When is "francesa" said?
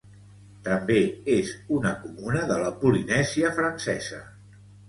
3.61-4.27